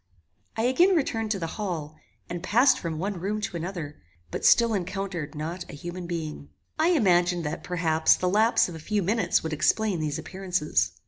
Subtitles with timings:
[0.57, 1.95] I again returned to the hall,
[2.27, 6.49] and passed from one room to another, but still encountered not a human being.
[6.79, 10.93] I imagined that, perhaps, the lapse of a few minutes would explain these appearances.